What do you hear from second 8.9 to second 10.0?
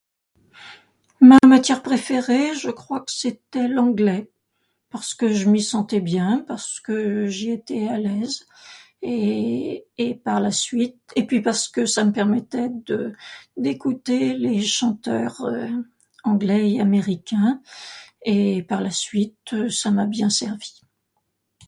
et,